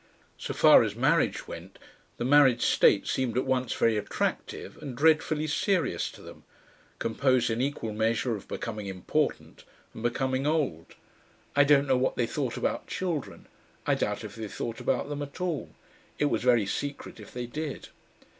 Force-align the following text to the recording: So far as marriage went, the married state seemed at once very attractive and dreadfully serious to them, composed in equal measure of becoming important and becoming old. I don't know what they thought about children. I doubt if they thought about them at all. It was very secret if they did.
So 0.39 0.55
far 0.55 0.81
as 0.81 0.95
marriage 0.95 1.47
went, 1.47 1.77
the 2.17 2.25
married 2.25 2.59
state 2.59 3.05
seemed 3.05 3.37
at 3.37 3.45
once 3.45 3.71
very 3.73 3.97
attractive 3.97 4.81
and 4.81 4.97
dreadfully 4.97 5.45
serious 5.45 6.09
to 6.13 6.23
them, 6.23 6.43
composed 6.97 7.51
in 7.51 7.61
equal 7.61 7.93
measure 7.93 8.35
of 8.35 8.47
becoming 8.47 8.87
important 8.87 9.63
and 9.93 10.01
becoming 10.01 10.47
old. 10.47 10.95
I 11.55 11.65
don't 11.65 11.85
know 11.85 11.97
what 11.97 12.15
they 12.15 12.25
thought 12.25 12.57
about 12.57 12.87
children. 12.87 13.45
I 13.85 13.93
doubt 13.93 14.23
if 14.23 14.33
they 14.33 14.47
thought 14.47 14.79
about 14.79 15.07
them 15.07 15.21
at 15.21 15.39
all. 15.39 15.69
It 16.17 16.31
was 16.31 16.41
very 16.41 16.65
secret 16.65 17.19
if 17.19 17.31
they 17.31 17.45
did. 17.45 17.89